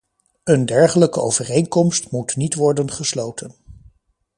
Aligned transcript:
Een 0.43 0.65
dergelijke 0.65 1.19
overeenkomst 1.21 2.11
moet 2.11 2.35
niet 2.35 2.55
worden 2.55 2.91
gesloten. 2.91 3.55